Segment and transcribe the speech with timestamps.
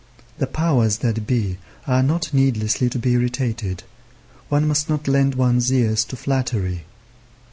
[0.39, 3.83] The powers that be are not needlessly to be irritated.
[4.49, 6.85] One must not lend one's ears to flattery.